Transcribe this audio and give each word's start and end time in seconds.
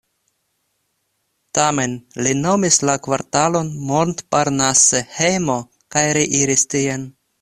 Tamen, 1.57 1.93
li 2.27 2.31
nomis 2.39 2.79
la 2.91 2.95
kvartalon 3.09 3.69
Montparnasse 3.91 5.03
hejmo 5.19 5.59
kaj 5.97 6.05
reiris 6.21 6.65
tien. 6.75 7.07